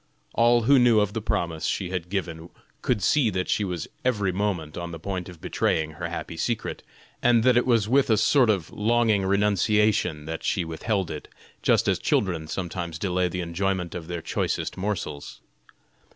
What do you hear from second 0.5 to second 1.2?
who knew of